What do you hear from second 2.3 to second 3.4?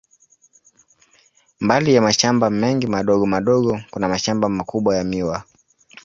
mengi madogo